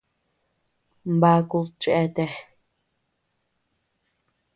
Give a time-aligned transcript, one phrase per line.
[1.21, 2.33] Bakud cheatea.